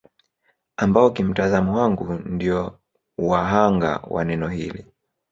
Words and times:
Ambao 0.77 1.09
kimtazamo 1.11 1.77
wangu 1.77 2.13
ndio 2.13 2.79
wa 3.17 3.45
hanga 3.45 3.97
wa 4.07 4.23
neno 4.25 4.47
hili 4.47 4.85